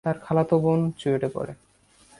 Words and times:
তার 0.05 0.15
খালাতো 0.19 0.55
বোন 0.59 0.79
চুয়েটে 0.91 1.29
পড়ে। 1.33 1.53